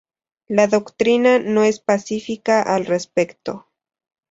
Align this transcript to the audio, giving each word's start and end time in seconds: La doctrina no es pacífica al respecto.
La 0.47 0.65
doctrina 0.65 1.37
no 1.37 1.61
es 1.63 1.79
pacífica 1.79 2.63
al 2.63 2.87
respecto. 2.87 3.67